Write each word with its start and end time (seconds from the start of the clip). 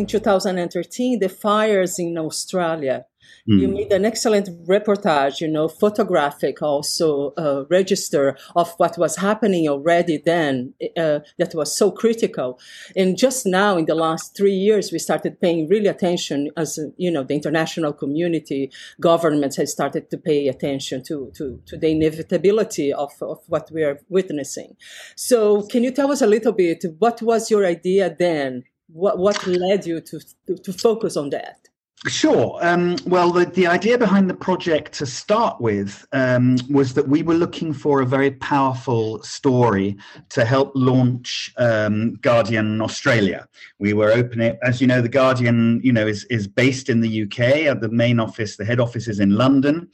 in 0.00 0.06
2013 0.06 1.20
the 1.20 1.28
fires 1.28 1.98
in 1.98 2.18
Australia. 2.18 3.04
Mm. 3.48 3.60
You 3.60 3.68
made 3.68 3.92
an 3.92 4.04
excellent 4.04 4.48
reportage, 4.66 5.40
you 5.40 5.48
know, 5.48 5.68
photographic 5.68 6.62
also 6.62 7.32
uh, 7.36 7.64
register 7.68 8.36
of 8.56 8.72
what 8.78 8.98
was 8.98 9.16
happening 9.16 9.68
already 9.68 10.18
then 10.18 10.74
uh, 10.96 11.20
that 11.38 11.54
was 11.54 11.76
so 11.76 11.90
critical. 11.90 12.58
And 12.96 13.16
just 13.16 13.46
now, 13.46 13.76
in 13.76 13.86
the 13.86 13.94
last 13.94 14.36
three 14.36 14.54
years, 14.54 14.92
we 14.92 14.98
started 14.98 15.40
paying 15.40 15.68
really 15.68 15.86
attention 15.86 16.50
as, 16.56 16.78
you 16.96 17.10
know, 17.10 17.22
the 17.22 17.34
international 17.34 17.92
community, 17.92 18.70
governments 19.00 19.56
has 19.56 19.72
started 19.72 20.10
to 20.10 20.18
pay 20.18 20.48
attention 20.48 21.02
to, 21.04 21.30
to, 21.34 21.60
to 21.66 21.76
the 21.76 21.90
inevitability 21.90 22.92
of, 22.92 23.12
of 23.22 23.38
what 23.48 23.70
we 23.72 23.82
are 23.82 24.00
witnessing. 24.08 24.76
So 25.16 25.62
can 25.62 25.84
you 25.84 25.92
tell 25.92 26.10
us 26.10 26.22
a 26.22 26.26
little 26.26 26.52
bit, 26.52 26.84
what 26.98 27.22
was 27.22 27.50
your 27.50 27.64
idea 27.66 28.14
then? 28.18 28.64
What, 28.92 29.18
what 29.18 29.46
led 29.46 29.86
you 29.86 30.00
to, 30.00 30.20
to, 30.64 30.72
focus 30.72 31.16
on 31.16 31.30
that? 31.30 31.68
Sure. 32.06 32.58
Um, 32.62 32.96
well, 33.04 33.30
the, 33.30 33.44
the 33.44 33.66
idea 33.66 33.98
behind 33.98 34.30
the 34.30 34.34
project 34.34 34.94
to 34.94 35.06
start 35.06 35.60
with 35.60 36.06
um, 36.12 36.56
was 36.70 36.94
that 36.94 37.06
we 37.06 37.22
were 37.22 37.34
looking 37.34 37.74
for 37.74 38.00
a 38.00 38.06
very 38.06 38.30
powerful 38.30 39.22
story 39.22 39.98
to 40.30 40.46
help 40.46 40.72
launch 40.74 41.52
um, 41.58 42.14
Guardian 42.22 42.80
Australia. 42.80 43.46
We 43.78 43.92
were 43.92 44.12
opening, 44.12 44.56
as 44.62 44.80
you 44.80 44.86
know, 44.86 45.02
the 45.02 45.10
Guardian, 45.10 45.78
you 45.84 45.92
know, 45.92 46.06
is 46.06 46.24
is 46.30 46.48
based 46.48 46.88
in 46.88 47.02
the 47.02 47.24
UK. 47.24 47.66
Uh, 47.66 47.78
the 47.78 47.90
main 47.90 48.18
office, 48.18 48.56
the 48.56 48.64
head 48.64 48.80
office, 48.80 49.06
is 49.06 49.20
in 49.20 49.36
London, 49.36 49.86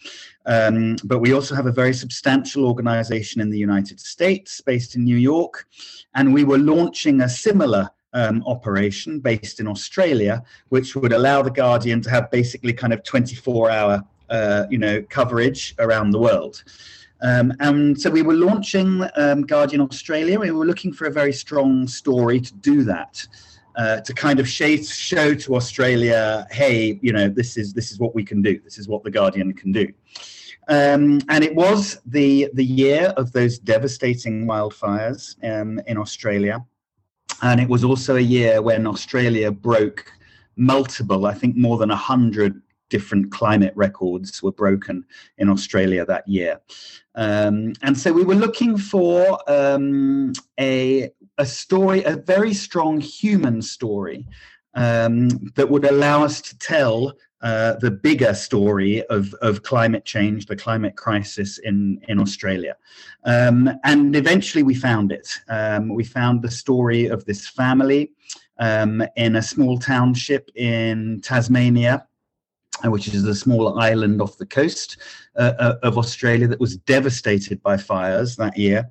um, 0.47 0.95
but 1.03 1.19
we 1.19 1.33
also 1.33 1.57
have 1.57 1.67
a 1.67 1.73
very 1.73 1.93
substantial 1.93 2.67
organisation 2.67 3.41
in 3.41 3.51
the 3.51 3.59
United 3.59 3.99
States, 3.99 4.61
based 4.61 4.95
in 4.95 5.03
New 5.03 5.17
York, 5.17 5.67
and 6.15 6.33
we 6.33 6.45
were 6.45 6.59
launching 6.59 7.21
a 7.21 7.29
similar 7.29 7.91
um, 8.17 8.43
operation 8.47 9.21
based 9.21 9.61
in 9.61 9.69
Australia, 9.69 10.43
which 10.71 10.97
would 10.97 11.13
allow 11.13 11.43
the 11.43 11.51
Guardian 11.51 12.01
to 12.01 12.11
have 12.11 12.31
basically 12.31 12.73
kind 12.73 12.93
of 12.93 13.05
24 13.05 13.71
hour, 13.71 14.03
uh, 14.31 14.65
you 14.71 14.79
know, 14.79 15.03
coverage 15.11 15.75
around 15.79 16.11
the 16.11 16.19
world. 16.19 16.65
Um, 17.23 17.53
and 17.61 18.01
so 18.01 18.11
we 18.11 18.23
were 18.23 18.35
launching 18.35 19.05
um, 19.17 19.43
Guardian 19.43 19.83
Australia. 19.83 20.41
We 20.41 20.51
were 20.51 20.65
looking 20.65 20.93
for 20.93 21.07
a 21.07 21.13
very 21.13 21.33
strong 21.33 21.87
story 21.87 22.41
to 22.41 22.55
do 22.55 22.83
that. 22.85 23.25
Uh, 23.77 24.01
to 24.01 24.15
kind 24.15 24.41
of 24.41 24.49
show, 24.49 24.75
show 24.79 25.35
to 25.35 25.55
Australia, 25.55 26.47
hey, 26.51 26.99
you 27.03 27.13
know, 27.13 27.29
this 27.29 27.59
is 27.59 27.75
this 27.75 27.93
is 27.93 27.99
what 27.99 28.15
we 28.15 28.25
can 28.25 28.41
do. 28.41 28.59
This 28.65 28.79
is 28.79 28.89
what 28.89 29.05
the 29.05 29.11
Guardian 29.11 29.53
can 29.53 29.71
do. 29.71 29.87
Um, 30.69 31.21
and 31.29 31.45
it 31.45 31.55
was 31.55 32.01
the 32.07 32.49
the 32.55 32.65
year 32.65 33.13
of 33.19 33.33
those 33.33 33.59
devastating 33.59 34.47
wildfires 34.47 35.37
um, 35.45 35.79
in 35.87 35.99
Australia. 35.99 36.65
And 37.43 37.61
it 37.61 37.69
was 37.69 37.85
also 37.85 38.17
a 38.17 38.21
year 38.21 38.63
when 38.63 38.87
Australia 38.87 39.51
broke 39.51 40.13
multiple, 40.57 41.27
I 41.27 41.35
think 41.35 41.57
more 41.57 41.77
than 41.77 41.91
100 41.91 42.61
different 42.89 43.33
climate 43.33 43.73
records 43.77 44.43
were 44.43 44.53
broken 44.53 45.05
in 45.39 45.49
Australia 45.49 46.05
that 46.07 46.27
year. 46.29 46.61
Um, 47.15 47.73
and 47.83 47.99
so 47.99 48.13
we 48.13 48.25
were 48.25 48.35
looking 48.35 48.79
for 48.79 49.39
um, 49.51 50.33
a, 50.59 51.11
a 51.39 51.47
story, 51.47 52.05
a 52.05 52.17
very 52.17 52.55
strong 52.55 53.01
human 53.01 53.61
story 53.61 54.27
um, 54.75 55.29
that 55.57 55.69
would 55.69 55.85
allow 55.85 56.23
us 56.23 56.41
to 56.43 56.59
tell 56.59 57.15
uh, 57.43 57.75
the 57.81 57.91
bigger 57.91 58.35
story 58.35 59.03
of, 59.07 59.33
of 59.43 59.63
climate 59.63 60.05
change, 60.05 60.47
the 60.47 60.57
climate 60.57 60.97
crisis 60.97 61.59
in, 61.59 62.01
in 62.09 62.19
Australia. 62.19 62.77
Um, 63.25 63.71
and 63.85 64.17
eventually 64.17 64.63
we 64.63 64.75
found 64.75 65.13
it. 65.13 65.29
Um, 65.49 65.95
we 65.95 66.05
found 66.05 66.43
the 66.43 66.51
story 66.51 67.07
of 67.07 67.25
this 67.25 67.47
family 67.49 68.13
um, 68.59 69.03
in 69.17 69.37
a 69.37 69.43
small 69.43 69.79
township 69.79 70.51
in 70.57 71.21
Tasmania. 71.23 72.07
Uh, 72.85 72.91
which 72.91 73.09
is 73.09 73.25
a 73.25 73.35
small 73.35 73.79
island 73.79 74.21
off 74.21 74.37
the 74.37 74.45
coast 74.45 74.99
uh, 75.37 75.55
uh, 75.59 75.77
of 75.83 75.97
Australia 75.97 76.47
that 76.47 76.61
was 76.61 76.77
devastated 76.77 77.63
by 77.63 77.75
fires 77.75 78.37
that 78.37 78.55
year. 78.59 78.91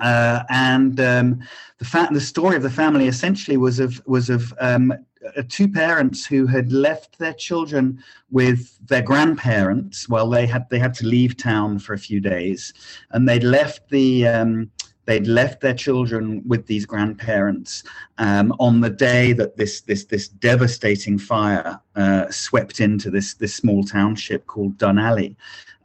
Uh, 0.00 0.42
and 0.50 1.00
um, 1.00 1.40
the 1.78 1.86
fact, 1.86 2.12
the 2.12 2.20
story 2.20 2.54
of 2.54 2.62
the 2.62 2.68
family 2.68 3.06
essentially 3.06 3.56
was 3.56 3.80
of 3.80 4.02
was 4.06 4.28
of 4.28 4.52
um, 4.60 4.92
uh, 5.36 5.42
two 5.48 5.68
parents 5.68 6.26
who 6.26 6.46
had 6.46 6.72
left 6.72 7.18
their 7.18 7.32
children 7.32 8.02
with 8.30 8.78
their 8.86 9.02
grandparents 9.02 10.08
while 10.08 10.28
they 10.28 10.46
had 10.46 10.68
they 10.70 10.78
had 10.78 10.94
to 10.94 11.06
leave 11.06 11.36
town 11.36 11.78
for 11.78 11.94
a 11.94 11.98
few 11.98 12.20
days, 12.20 12.72
and 13.10 13.28
they'd 13.28 13.44
left 13.44 13.88
the 13.90 14.26
um, 14.26 14.70
they'd 15.06 15.26
left 15.26 15.60
their 15.60 15.74
children 15.74 16.42
with 16.46 16.66
these 16.66 16.84
grandparents 16.84 17.82
um, 18.18 18.54
on 18.60 18.80
the 18.80 18.90
day 18.90 19.32
that 19.32 19.56
this 19.56 19.80
this 19.80 20.04
this 20.04 20.28
devastating 20.28 21.18
fire 21.18 21.80
uh, 21.98 22.30
swept 22.30 22.80
into 22.80 23.10
this 23.10 23.34
this 23.34 23.54
small 23.54 23.84
township 23.84 24.46
called 24.46 24.78
Dunalley, 24.78 25.36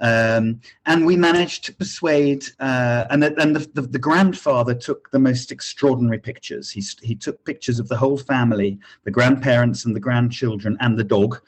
um, 0.03 0.59
and 0.85 1.05
we 1.05 1.15
managed 1.15 1.63
to 1.63 1.73
persuade, 1.73 2.43
uh, 2.59 3.05
and, 3.09 3.23
the, 3.23 3.41
and 3.41 3.55
the, 3.55 3.69
the, 3.73 3.83
the, 3.83 3.99
grandfather 3.99 4.75
took 4.75 5.09
the 5.11 5.19
most 5.19 5.49
extraordinary 5.49 6.19
pictures. 6.19 6.69
He, 6.69 6.83
he 7.01 7.15
took 7.15 7.43
pictures 7.45 7.79
of 7.79 7.87
the 7.87 7.95
whole 7.95 8.17
family, 8.17 8.77
the 9.05 9.11
grandparents 9.11 9.85
and 9.85 9.95
the 9.95 10.01
grandchildren 10.01 10.75
and 10.81 10.99
the 10.99 11.05
dog, 11.05 11.39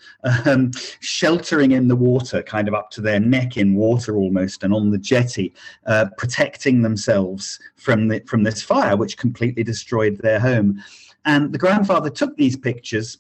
um, 0.46 0.72
sheltering 1.02 1.72
in 1.72 1.90
the 1.90 1.98
water, 1.98 2.42
kind 2.42 2.70
of 2.70 2.74
up 2.74 2.92
to 2.92 3.02
their 3.02 3.20
neck 3.20 3.58
in 3.58 3.76
water 3.76 4.16
almost, 4.16 4.64
and 4.64 4.74
on 4.74 4.90
the 4.90 5.00
jetty, 5.00 5.54
uh, 5.88 6.06
protecting 6.18 6.82
themselves 6.82 7.60
from, 7.76 8.08
the, 8.08 8.22
from 8.22 8.44
this 8.44 8.62
fire, 8.62 8.96
which 8.96 9.18
completely 9.18 9.64
destroyed 9.64 10.18
their 10.20 10.40
home. 10.40 10.82
And 11.26 11.52
the 11.52 11.58
grandfather 11.58 12.10
took 12.10 12.38
these 12.38 12.56
pictures 12.56 13.18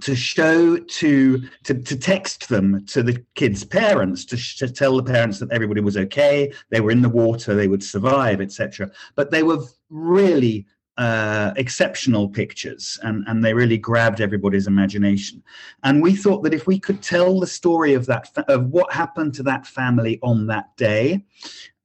to 0.00 0.16
show 0.16 0.76
to, 0.76 1.42
to 1.64 1.74
to 1.74 1.96
text 1.96 2.48
them 2.48 2.84
to 2.86 3.02
the 3.02 3.22
kids' 3.34 3.64
parents 3.64 4.24
to, 4.24 4.36
sh- 4.36 4.56
to 4.56 4.68
tell 4.68 4.96
the 4.96 5.02
parents 5.02 5.38
that 5.38 5.52
everybody 5.52 5.80
was 5.80 5.96
okay, 5.96 6.52
they 6.70 6.80
were 6.80 6.90
in 6.90 7.02
the 7.02 7.08
water, 7.08 7.54
they 7.54 7.68
would 7.68 7.82
survive, 7.82 8.40
etc. 8.40 8.90
But 9.14 9.30
they 9.30 9.42
were 9.42 9.58
really 9.90 10.66
uh, 10.96 11.52
exceptional 11.56 12.28
pictures 12.28 12.98
and, 13.02 13.24
and 13.26 13.44
they 13.44 13.52
really 13.52 13.78
grabbed 13.78 14.20
everybody's 14.20 14.66
imagination. 14.66 15.42
And 15.82 16.02
we 16.02 16.14
thought 16.14 16.42
that 16.44 16.54
if 16.54 16.66
we 16.66 16.78
could 16.78 17.02
tell 17.02 17.40
the 17.40 17.46
story 17.46 17.94
of 17.94 18.06
that 18.06 18.32
fa- 18.32 18.44
of 18.48 18.68
what 18.68 18.92
happened 18.92 19.34
to 19.34 19.42
that 19.44 19.66
family 19.66 20.20
on 20.22 20.46
that 20.46 20.76
day 20.76 21.24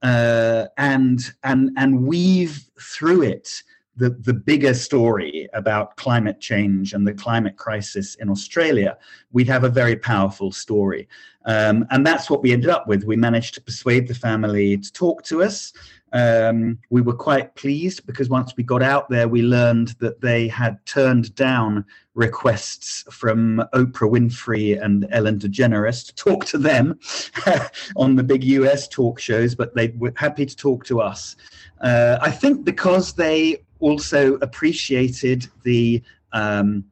uh, 0.02 0.66
and 0.76 1.20
and 1.42 1.70
and 1.76 2.06
weave 2.06 2.64
through 2.80 3.22
it 3.22 3.62
the, 4.00 4.10
the 4.10 4.32
bigger 4.32 4.72
story 4.72 5.46
about 5.52 5.96
climate 5.96 6.40
change 6.40 6.94
and 6.94 7.06
the 7.06 7.12
climate 7.12 7.56
crisis 7.56 8.14
in 8.14 8.30
Australia, 8.30 8.96
we'd 9.32 9.46
have 9.46 9.62
a 9.62 9.68
very 9.68 9.94
powerful 9.94 10.50
story. 10.50 11.06
Um, 11.44 11.86
and 11.90 12.06
that's 12.06 12.30
what 12.30 12.42
we 12.42 12.52
ended 12.52 12.70
up 12.70 12.88
with. 12.88 13.04
We 13.04 13.16
managed 13.16 13.54
to 13.54 13.60
persuade 13.60 14.08
the 14.08 14.14
family 14.14 14.78
to 14.78 14.92
talk 14.92 15.22
to 15.24 15.42
us. 15.42 15.74
Um, 16.12 16.78
we 16.88 17.02
were 17.02 17.14
quite 17.14 17.54
pleased 17.54 18.06
because 18.06 18.30
once 18.30 18.54
we 18.56 18.64
got 18.64 18.82
out 18.82 19.10
there, 19.10 19.28
we 19.28 19.42
learned 19.42 19.88
that 20.00 20.22
they 20.22 20.48
had 20.48 20.84
turned 20.86 21.34
down 21.34 21.84
requests 22.14 23.04
from 23.10 23.62
Oprah 23.74 24.10
Winfrey 24.10 24.82
and 24.82 25.06
Ellen 25.10 25.38
DeGeneres 25.38 26.06
to 26.06 26.14
talk 26.14 26.46
to 26.46 26.58
them 26.58 26.98
on 27.96 28.16
the 28.16 28.24
big 28.24 28.44
US 28.44 28.88
talk 28.88 29.20
shows, 29.20 29.54
but 29.54 29.74
they 29.74 29.88
were 29.98 30.12
happy 30.16 30.46
to 30.46 30.56
talk 30.56 30.84
to 30.86 31.00
us. 31.00 31.36
Uh, 31.80 32.18
I 32.20 32.30
think 32.30 32.64
because 32.64 33.12
they 33.12 33.62
also 33.80 34.34
appreciated 34.36 35.46
the 35.62 36.02
um, 36.32 36.84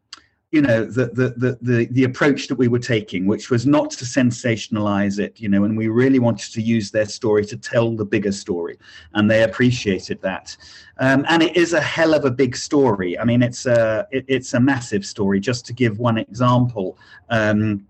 you 0.51 0.63
know 0.63 0.85
the, 0.85 1.07
the, 1.09 1.35
the 1.37 1.59
the 1.61 1.87
the 1.91 2.05
approach 2.05 2.49
that 2.49 2.55
we 2.55 2.69
were 2.69 2.79
taking 2.79 3.27
which 3.27 3.51
was 3.51 3.67
not 3.67 3.91
to 3.91 4.05
sensationalize 4.07 5.19
it 5.19 5.39
you 5.39 5.49
know 5.49 5.65
and 5.65 5.77
we 5.77 5.89
really 5.89 6.19
wanted 6.19 6.51
to 6.53 6.63
use 6.63 6.91
their 6.91 7.05
story 7.05 7.45
to 7.45 7.57
tell 7.57 7.95
the 7.95 8.05
bigger 8.05 8.33
story 8.33 8.79
and 9.15 9.31
they 9.31 9.43
appreciated 9.43 10.21
that. 10.23 10.57
Um, 11.01 11.25
and 11.29 11.43
it 11.43 11.57
is 11.57 11.75
a 11.75 11.81
hell 11.81 12.15
of 12.15 12.25
a 12.25 12.31
big 12.31 12.57
story. 12.57 13.19
I 13.19 13.25
mean 13.25 13.43
it's 13.43 13.67
a 13.67 14.07
it, 14.11 14.25
it's 14.27 14.55
a 14.55 14.61
massive 14.61 15.05
story. 15.05 15.39
Just 15.39 15.67
to 15.67 15.73
give 15.73 15.99
one 15.99 16.19
example 16.19 16.97
um, 17.29 17.87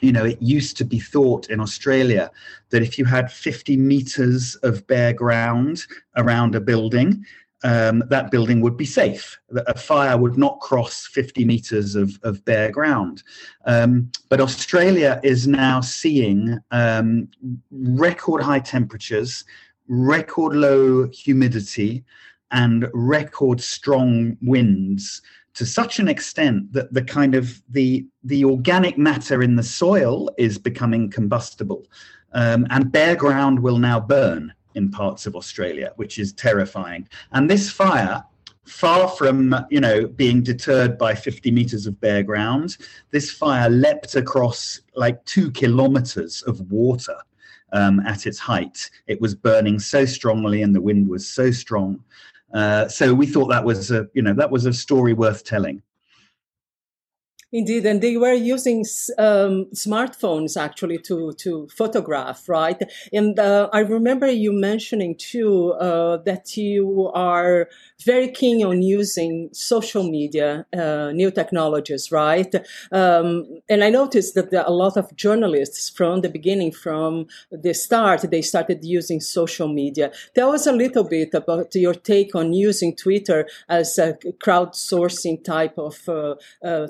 you 0.00 0.12
know, 0.12 0.24
it 0.24 0.40
used 0.40 0.76
to 0.78 0.84
be 0.84 0.98
thought 0.98 1.50
in 1.50 1.60
Australia 1.60 2.30
that 2.70 2.82
if 2.82 2.98
you 2.98 3.04
had 3.04 3.30
50 3.30 3.76
meters 3.76 4.54
of 4.62 4.86
bare 4.86 5.12
ground 5.12 5.86
around 6.16 6.54
a 6.54 6.60
building, 6.60 7.24
um, 7.62 8.02
that 8.08 8.30
building 8.30 8.60
would 8.60 8.76
be 8.76 8.86
safe. 8.86 9.38
A 9.66 9.76
fire 9.76 10.16
would 10.16 10.38
not 10.38 10.60
cross 10.60 11.06
50 11.06 11.44
meters 11.44 11.94
of, 11.94 12.18
of 12.22 12.44
bare 12.44 12.70
ground. 12.70 13.22
Um, 13.66 14.10
but 14.28 14.40
Australia 14.40 15.20
is 15.22 15.46
now 15.46 15.80
seeing 15.80 16.58
um, 16.70 17.28
record 17.70 18.42
high 18.42 18.60
temperatures, 18.60 19.44
record 19.88 20.54
low 20.54 21.08
humidity, 21.08 22.04
and 22.50 22.88
record 22.92 23.60
strong 23.60 24.36
winds 24.42 25.22
to 25.54 25.66
such 25.66 25.98
an 25.98 26.08
extent 26.08 26.72
that 26.72 26.92
the 26.94 27.02
kind 27.02 27.34
of 27.34 27.60
the 27.68 28.06
the 28.24 28.44
organic 28.44 28.96
matter 28.96 29.42
in 29.42 29.56
the 29.56 29.62
soil 29.62 30.30
is 30.38 30.58
becoming 30.58 31.10
combustible 31.10 31.86
um, 32.32 32.66
and 32.70 32.92
bare 32.92 33.16
ground 33.16 33.58
will 33.58 33.78
now 33.78 34.00
burn 34.00 34.52
in 34.74 34.90
parts 34.90 35.26
of 35.26 35.36
Australia, 35.36 35.92
which 35.96 36.18
is 36.18 36.32
terrifying. 36.32 37.08
And 37.32 37.48
this 37.48 37.70
fire 37.70 38.24
far 38.64 39.08
from 39.08 39.54
you 39.70 39.80
know 39.80 40.06
being 40.06 40.42
deterred 40.42 40.96
by 40.96 41.14
50 41.14 41.50
meters 41.50 41.86
of 41.86 42.00
bare 42.00 42.22
ground 42.22 42.76
this 43.10 43.28
fire 43.30 43.68
leapt 43.68 44.14
across 44.14 44.80
like 44.94 45.24
two 45.24 45.50
kilometers 45.50 46.42
of 46.42 46.60
water 46.70 47.16
um, 47.72 48.00
at 48.00 48.26
its 48.26 48.38
height. 48.38 48.90
It 49.06 49.20
was 49.20 49.34
burning 49.34 49.78
so 49.78 50.04
strongly 50.04 50.62
and 50.62 50.74
the 50.74 50.80
wind 50.80 51.08
was 51.08 51.28
so 51.28 51.50
strong. 51.50 52.02
Uh, 52.52 52.88
so 52.88 53.14
we 53.14 53.26
thought 53.26 53.48
that 53.48 53.64
was 53.64 53.90
a 53.90 54.08
you 54.12 54.22
know 54.22 54.34
that 54.34 54.50
was 54.50 54.66
a 54.66 54.72
story 54.72 55.14
worth 55.14 55.44
telling 55.44 55.82
Indeed, 57.52 57.84
and 57.84 58.00
they 58.00 58.16
were 58.16 58.32
using 58.32 58.84
um, 59.18 59.66
smartphones 59.74 60.56
actually 60.56 60.98
to 60.98 61.32
to 61.38 61.66
photograph, 61.76 62.48
right? 62.48 62.80
And 63.12 63.36
uh, 63.40 63.68
I 63.72 63.80
remember 63.80 64.28
you 64.30 64.52
mentioning 64.52 65.16
too 65.16 65.72
uh, 65.72 66.18
that 66.18 66.56
you 66.56 67.10
are 67.12 67.68
very 68.04 68.28
keen 68.28 68.64
on 68.64 68.82
using 68.82 69.48
social 69.52 70.04
media, 70.08 70.64
uh, 70.72 71.10
new 71.12 71.32
technologies, 71.32 72.12
right? 72.12 72.54
Um, 72.92 73.60
and 73.68 73.82
I 73.82 73.90
noticed 73.90 74.36
that 74.36 74.52
a 74.52 74.70
lot 74.70 74.96
of 74.96 75.14
journalists 75.16 75.90
from 75.90 76.20
the 76.20 76.28
beginning, 76.28 76.70
from 76.70 77.26
the 77.50 77.74
start, 77.74 78.30
they 78.30 78.42
started 78.42 78.84
using 78.84 79.20
social 79.20 79.66
media. 79.66 80.12
Tell 80.36 80.52
us 80.52 80.68
a 80.68 80.72
little 80.72 81.04
bit 81.04 81.34
about 81.34 81.74
your 81.74 81.94
take 81.94 82.34
on 82.36 82.52
using 82.52 82.94
Twitter 82.94 83.48
as 83.68 83.98
a 83.98 84.14
crowdsourcing 84.44 85.42
type 85.42 85.76
of 85.78 86.08
uh, 86.08 86.86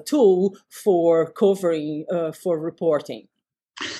for 0.68 1.30
covering, 1.32 2.04
uh, 2.10 2.32
for 2.32 2.58
reporting. 2.58 3.28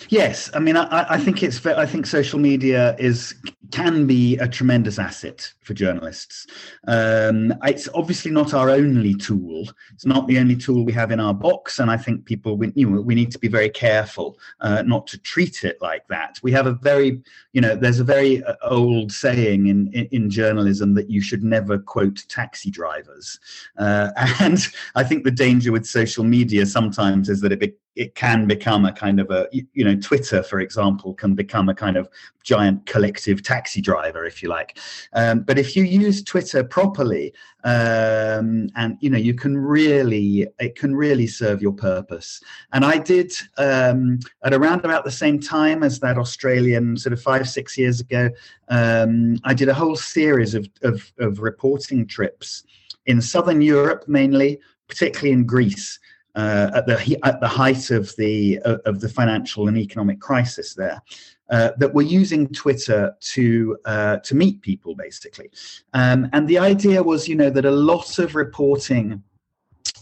Yes, 0.08 0.50
I 0.55 0.58
mean, 0.58 0.76
I, 0.76 1.06
I, 1.08 1.19
think 1.19 1.43
it's. 1.43 1.64
I 1.64 1.87
think 1.87 2.05
social 2.05 2.38
media 2.38 2.97
is 2.99 3.35
can 3.70 4.06
be 4.06 4.37
a 4.38 4.49
tremendous 4.49 4.99
asset 4.99 5.52
for 5.61 5.75
journalists. 5.75 6.46
Um, 6.87 7.55
it's 7.64 7.88
obviously 7.94 8.31
not 8.31 8.55
our 8.55 8.70
only 8.70 9.14
tool. 9.14 9.69
It's 9.93 10.06
not 10.06 10.26
the 10.26 10.38
only 10.38 10.56
tool 10.56 10.84
we 10.84 10.93
have 10.93 11.11
in 11.11 11.20
our 11.20 11.34
box, 11.34 11.78
and 11.78 11.90
I 11.90 11.96
think 11.96 12.25
people 12.25 12.56
we, 12.56 12.72
you 12.75 12.88
know, 12.88 13.00
we 13.00 13.14
need 13.14 13.31
to 13.32 13.38
be 13.38 13.49
very 13.49 13.70
careful 13.70 14.38
uh, 14.61 14.82
not 14.82 15.06
to 15.08 15.19
treat 15.19 15.64
it 15.64 15.78
like 15.81 16.06
that. 16.08 16.38
We 16.43 16.52
have 16.52 16.67
a 16.67 16.72
very, 16.72 17.22
you 17.52 17.61
know, 17.61 17.75
there's 17.76 18.00
a 18.00 18.05
very 18.05 18.43
uh, 18.44 18.55
old 18.62 19.12
saying 19.12 19.67
in, 19.67 19.93
in, 19.93 20.06
in 20.12 20.31
journalism 20.31 20.94
that 20.94 21.11
you 21.11 21.20
should 21.20 21.43
never 21.43 21.78
quote 21.78 22.25
taxi 22.28 22.70
drivers, 22.70 23.38
uh, 23.78 24.11
and 24.40 24.58
I 24.94 25.05
think 25.05 25.25
the 25.25 25.31
danger 25.31 25.72
with 25.72 25.87
social 25.87 26.25
media 26.25 26.67
sometimes 26.67 27.28
is 27.28 27.40
that 27.40 27.52
it 27.52 27.78
it 27.97 28.15
can 28.15 28.47
become 28.47 28.85
a 28.85 28.93
kind 28.93 29.21
of 29.21 29.31
a 29.31 29.49
you 29.53 29.85
know 29.85 29.97
Twitter, 29.97 30.43
for 30.43 30.61
example, 30.61 31.15
can 31.15 31.35
become 31.35 31.69
a 31.69 31.75
kind 31.75 31.97
of 31.97 32.09
giant 32.43 32.87
collective 32.87 33.43
taxi 33.43 33.81
driver, 33.81 34.25
if 34.25 34.43
you 34.43 34.49
like. 34.49 34.79
Um, 35.13 35.41
but 35.41 35.59
if 35.59 35.77
you 35.77 35.85
use 35.85 36.23
Twitter 36.23 36.63
properly, 36.65 37.33
um, 37.65 38.69
and 38.77 38.97
you 39.01 39.11
know, 39.11 39.19
you 39.19 39.35
can 39.35 39.57
really, 39.57 40.47
it 40.59 40.77
can 40.77 40.95
really 40.95 41.27
serve 41.27 41.61
your 41.61 41.73
purpose. 41.73 42.41
And 42.73 42.85
I 42.85 42.99
did 42.99 43.33
um, 43.59 44.21
at 44.45 44.55
around 44.55 44.85
about 44.85 45.05
the 45.05 45.11
same 45.11 45.41
time 45.41 45.83
as 45.83 46.01
that 46.01 46.17
Australian, 46.17 46.97
sort 46.97 47.13
of 47.13 47.21
five, 47.21 47.49
six 47.49 47.77
years 47.77 48.01
ago, 48.01 48.31
um, 48.69 49.37
I 49.45 49.53
did 49.53 49.69
a 49.69 49.75
whole 49.75 49.97
series 49.97 50.55
of, 50.55 50.69
of, 50.83 51.13
of 51.19 51.41
reporting 51.41 52.07
trips 52.07 52.65
in 53.07 53.21
Southern 53.21 53.61
Europe, 53.61 54.05
mainly, 54.07 54.61
particularly 54.89 55.33
in 55.33 55.45
Greece 55.45 55.99
uh, 56.35 56.71
at 56.75 56.87
the 56.87 57.19
at 57.25 57.41
the 57.41 57.49
height 57.49 57.91
of 57.91 58.15
the 58.17 58.59
of 58.65 59.00
the 59.00 59.09
financial 59.09 59.69
and 59.69 59.79
economic 59.79 60.21
crisis 60.21 60.75
there. 60.75 61.00
Uh, 61.50 61.73
that 61.79 61.93
were 61.93 62.03
using 62.03 62.47
Twitter 62.50 63.12
to 63.19 63.77
uh, 63.85 64.19
to 64.19 64.37
meet 64.37 64.62
people 64.62 64.94
basically, 64.94 65.50
um, 65.94 66.29
and 66.32 66.47
the 66.47 66.56
idea 66.56 67.03
was, 67.03 67.27
you 67.27 67.35
know, 67.35 67.50
that 67.50 67.65
a 67.65 67.71
lot 67.73 68.21
of 68.21 68.37
reporting 68.37 69.21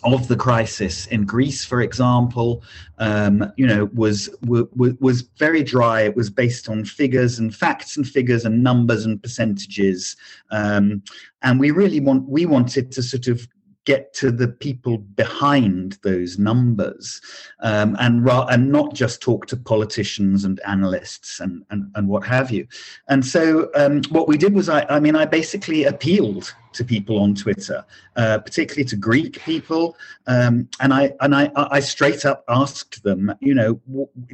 of 0.04 0.28
the 0.28 0.36
crisis 0.36 1.06
in 1.06 1.24
Greece, 1.24 1.64
for 1.64 1.82
example, 1.82 2.62
um, 2.98 3.52
you 3.56 3.66
know, 3.66 3.86
was, 3.94 4.28
was 4.46 4.66
was 5.00 5.22
very 5.38 5.62
dry. 5.62 6.02
It 6.02 6.16
was 6.16 6.30
based 6.30 6.68
on 6.68 6.84
figures 6.84 7.38
and 7.38 7.54
facts 7.54 7.96
and 7.96 8.06
figures 8.06 8.44
and 8.44 8.62
numbers 8.62 9.06
and 9.06 9.20
percentages, 9.20 10.16
um, 10.50 11.02
and 11.42 11.58
we 11.58 11.70
really 11.70 12.00
want 12.00 12.28
we 12.28 12.46
wanted 12.46 12.92
to 12.92 13.02
sort 13.02 13.26
of 13.26 13.48
get 13.88 14.12
to 14.12 14.30
the 14.30 14.48
people 14.48 14.98
behind 14.98 15.96
those 16.02 16.38
numbers 16.38 17.22
um, 17.60 17.96
and 17.98 18.22
ra- 18.22 18.46
and 18.50 18.70
not 18.70 18.92
just 18.92 19.22
talk 19.22 19.46
to 19.46 19.56
politicians 19.56 20.44
and 20.44 20.60
analysts 20.66 21.40
and, 21.40 21.64
and, 21.70 21.90
and 21.94 22.06
what 22.06 22.22
have 22.22 22.50
you. 22.50 22.66
And 23.08 23.24
so 23.24 23.70
um, 23.74 24.02
what 24.10 24.28
we 24.28 24.36
did 24.36 24.52
was, 24.52 24.68
I, 24.68 24.84
I 24.90 25.00
mean, 25.00 25.16
I 25.16 25.24
basically 25.24 25.84
appealed 25.84 26.54
to 26.74 26.84
people 26.84 27.18
on 27.18 27.34
Twitter, 27.34 27.82
uh, 28.16 28.38
particularly 28.40 28.84
to 28.84 28.96
Greek 28.96 29.40
people, 29.40 29.96
um, 30.26 30.68
and 30.82 30.92
I 30.92 31.14
and 31.22 31.34
I, 31.34 31.50
I 31.56 31.80
straight 31.80 32.26
up 32.26 32.44
asked 32.46 33.02
them, 33.02 33.32
you 33.40 33.54
know, 33.54 33.80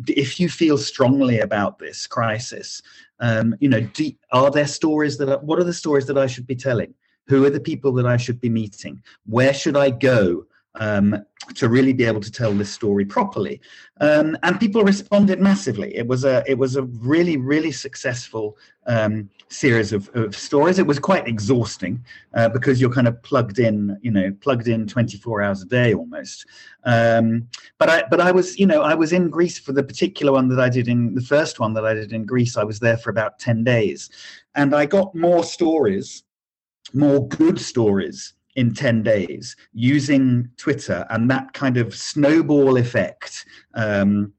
if 0.09 0.41
you 0.41 0.49
feel 0.49 0.79
strongly 0.79 1.39
about 1.39 1.79
this 1.79 2.09
crisis, 2.09 2.83
um, 3.21 3.55
you 3.61 3.69
know, 3.69 3.83
do, 3.99 4.11
are 4.33 4.51
there 4.51 4.67
stories 4.67 5.17
that 5.19 5.45
what 5.45 5.61
are 5.61 5.65
the 5.65 5.73
stories 5.73 6.06
that 6.06 6.19
I 6.19 6.27
should 6.27 6.49
be 6.49 6.56
telling? 6.56 6.93
Who 7.26 7.44
are 7.44 7.50
the 7.50 7.61
people 7.61 7.93
that 7.94 8.06
I 8.06 8.17
should 8.17 8.41
be 8.41 8.50
meeting? 8.50 9.03
Where 9.26 9.55
should 9.55 9.76
I 9.76 9.91
go 9.91 10.47
um, 10.76 11.25
to 11.55 11.69
really 11.69 11.93
be 11.93 12.05
able 12.05 12.21
to 12.21 12.31
tell 12.31 12.53
this 12.53 12.71
story 12.71 13.05
properly? 13.05 13.61
Um, 14.00 14.37
and 14.43 14.61
people 14.61 14.82
responded 14.82 15.41
massively. 15.41 15.97
It 15.97 16.06
was 16.06 16.25
a 16.25 16.43
it 16.47 16.59
was 16.59 16.76
a 16.76 16.82
really 16.82 17.37
really 17.37 17.73
successful 17.73 18.59
um, 18.87 19.31
series 19.49 19.93
of, 19.93 20.11
of, 20.15 20.37
stories. 20.37 20.79
It 20.79 20.87
was 20.87 20.99
quite 20.99 21.29
exhausting 21.29 22.05
uh, 22.35 22.49
because 22.49 22.81
you're 22.81 22.93
kind 22.93 23.09
of 23.09 23.23
plugged 23.23 23.59
in, 23.59 23.97
you 24.03 24.11
know, 24.11 24.35
plugged 24.41 24.69
in 24.69 24.87
24 24.87 25.43
hours 25.43 25.62
a 25.62 25.67
day 25.67 25.94
almost. 25.94 26.47
Um, 26.85 27.49
but 27.79 27.88
I 27.88 28.05
but 28.11 28.20
I 28.20 28.32
was 28.32 28.59
you 28.59 28.67
know 28.67 28.82
I 28.82 28.94
was 28.94 29.12
in 29.12 29.31
Greece 29.31 29.59
for 29.59 29.73
the 29.73 29.82
particular 29.82 30.32
one 30.32 30.49
that 30.49 30.61
I 30.61 30.69
did 30.69 30.88
in 30.88 31.15
the 31.15 31.23
first 31.23 31.61
one 31.61 31.73
that 31.75 31.87
I 31.87 31.94
did 31.94 32.12
in 32.12 32.27
Greece. 32.27 32.56
I 32.56 32.65
was 32.65 32.81
there 32.81 32.99
for 32.99 33.11
about 33.11 33.38
10 33.38 33.65
days, 33.65 34.11
and 34.55 34.75
I 34.75 34.87
got 34.87 35.15
more 35.15 35.44
stories 35.44 36.25
more 36.92 37.26
good 37.28 37.60
stories 37.60 38.34
in 38.56 38.72
10 38.72 39.02
days 39.02 39.56
using 39.72 40.48
Twitter 40.56 41.06
and 41.10 41.31
that 41.31 41.52
kind 41.52 41.76
of 41.76 41.94
snowball 41.94 42.76
effect. 42.76 43.44
Um, 43.75 44.32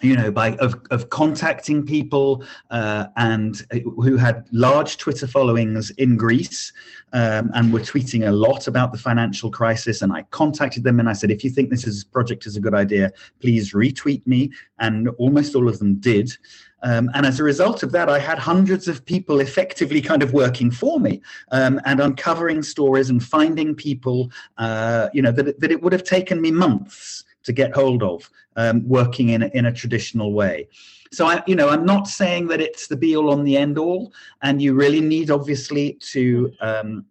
you 0.00 0.16
know, 0.16 0.30
by 0.30 0.54
of, 0.56 0.74
of 0.90 1.08
contacting 1.08 1.86
people 1.86 2.44
uh, 2.70 3.06
and 3.16 3.64
uh, 3.72 3.78
who 4.02 4.16
had 4.16 4.46
large 4.52 4.98
Twitter 4.98 5.26
followings 5.26 5.90
in 5.90 6.16
Greece 6.16 6.72
um, 7.12 7.50
and 7.54 7.72
were 7.72 7.80
tweeting 7.80 8.28
a 8.28 8.32
lot 8.32 8.66
about 8.66 8.92
the 8.92 8.98
financial 8.98 9.50
crisis. 9.50 10.02
And 10.02 10.12
I 10.12 10.22
contacted 10.30 10.84
them 10.84 11.00
and 11.00 11.08
I 11.08 11.14
said, 11.14 11.30
if 11.30 11.42
you 11.42 11.48
think 11.48 11.70
this 11.70 11.86
is, 11.86 12.04
project 12.04 12.44
is 12.44 12.56
a 12.56 12.60
good 12.60 12.74
idea, 12.74 13.12
please 13.40 13.72
retweet 13.72 14.26
me. 14.26 14.50
And 14.78 15.08
almost 15.18 15.54
all 15.54 15.68
of 15.68 15.78
them 15.78 15.94
did. 15.96 16.36
Um, 16.84 17.10
and 17.14 17.24
as 17.24 17.40
a 17.40 17.44
result 17.44 17.82
of 17.82 17.92
that, 17.92 18.10
I 18.10 18.18
had 18.18 18.38
hundreds 18.38 18.88
of 18.88 19.04
people 19.04 19.40
effectively 19.40 20.02
kind 20.02 20.22
of 20.22 20.34
working 20.34 20.70
for 20.70 21.00
me 21.00 21.22
um, 21.50 21.80
and 21.86 21.98
uncovering 21.98 22.62
stories 22.62 23.08
and 23.08 23.24
finding 23.24 23.74
people, 23.74 24.30
uh, 24.58 25.08
you 25.14 25.22
know, 25.22 25.32
that, 25.32 25.58
that 25.60 25.72
it 25.72 25.82
would 25.82 25.94
have 25.94 26.04
taken 26.04 26.40
me 26.40 26.50
months 26.50 27.24
to 27.44 27.52
get 27.52 27.74
hold 27.74 28.02
of 28.02 28.30
um, 28.56 28.86
working 28.86 29.30
in 29.30 29.42
a, 29.42 29.46
in 29.54 29.66
a 29.66 29.72
traditional 29.72 30.34
way. 30.34 30.68
So 31.10 31.26
I, 31.26 31.42
you 31.46 31.56
know, 31.56 31.70
I'm 31.70 31.86
not 31.86 32.06
saying 32.06 32.48
that 32.48 32.60
it's 32.60 32.86
the 32.86 32.96
be 32.96 33.16
all 33.16 33.30
on 33.30 33.44
the 33.44 33.56
end 33.56 33.78
all, 33.78 34.12
and 34.42 34.60
you 34.60 34.74
really 34.74 35.00
need 35.00 35.30
obviously 35.30 35.94
to 36.12 36.52
um, 36.60 37.06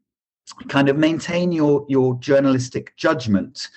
kind 0.67 0.89
of 0.89 0.97
maintain 0.97 1.51
your 1.51 1.85
your 1.87 2.15
journalistic 2.15 2.93
judgment 2.97 3.69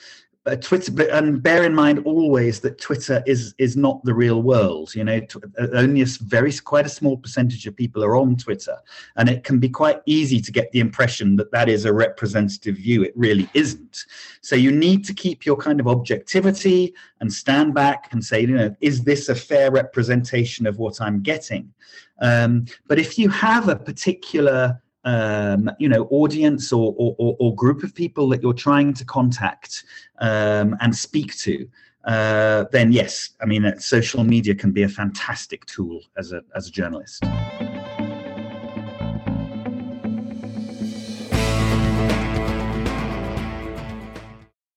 uh, 0.46 0.56
Twitter, 0.56 1.10
and 1.10 1.42
bear 1.42 1.64
in 1.64 1.74
mind 1.74 2.00
always 2.04 2.60
that 2.60 2.80
Twitter 2.80 3.22
is 3.26 3.54
is 3.58 3.76
not 3.76 4.02
the 4.04 4.14
real 4.14 4.42
world. 4.42 4.94
You 4.94 5.04
know, 5.04 5.20
uh, 5.58 5.66
only 5.72 6.02
a 6.02 6.06
very 6.06 6.52
quite 6.52 6.86
a 6.86 6.90
small 6.90 7.16
percentage 7.16 7.66
of 7.66 7.76
people 7.76 8.04
are 8.04 8.16
on 8.16 8.36
Twitter, 8.36 8.76
and 9.16 9.28
it 9.28 9.42
can 9.44 9.58
be 9.58 9.68
quite 9.68 10.00
easy 10.06 10.40
to 10.40 10.52
get 10.52 10.70
the 10.72 10.80
impression 10.80 11.36
that 11.36 11.50
that 11.50 11.68
is 11.68 11.84
a 11.84 11.92
representative 11.92 12.76
view. 12.76 13.02
It 13.02 13.12
really 13.16 13.48
isn't. 13.54 14.04
So 14.40 14.54
you 14.54 14.70
need 14.70 15.04
to 15.06 15.14
keep 15.14 15.44
your 15.44 15.56
kind 15.56 15.80
of 15.80 15.88
objectivity 15.88 16.94
and 17.20 17.32
stand 17.32 17.74
back 17.74 18.12
and 18.12 18.24
say, 18.24 18.42
you 18.42 18.56
know, 18.56 18.76
is 18.80 19.02
this 19.02 19.28
a 19.28 19.34
fair 19.34 19.70
representation 19.70 20.66
of 20.66 20.78
what 20.78 21.00
I'm 21.00 21.22
getting? 21.22 21.72
Um, 22.20 22.66
but 22.86 22.98
if 22.98 23.18
you 23.18 23.28
have 23.30 23.68
a 23.68 23.76
particular 23.76 24.80
um, 25.06 25.70
you 25.78 25.88
know 25.88 26.06
audience 26.10 26.72
or, 26.72 26.94
or, 26.98 27.36
or, 27.38 27.54
group 27.54 27.84
of 27.84 27.94
people 27.94 28.28
that 28.28 28.42
you're 28.42 28.52
trying 28.52 28.92
to 28.92 29.04
contact 29.04 29.84
um, 30.18 30.76
and 30.80 30.94
speak 30.94 31.34
to 31.36 31.66
uh, 32.04 32.64
then 32.72 32.92
yes 32.92 33.30
i 33.40 33.46
mean 33.46 33.64
uh, 33.64 33.78
social 33.78 34.24
media 34.24 34.54
can 34.54 34.72
be 34.72 34.82
a 34.82 34.88
fantastic 34.88 35.64
tool 35.66 36.00
as 36.18 36.32
a 36.32 36.42
as 36.54 36.66
a 36.66 36.70
journalist 36.70 37.24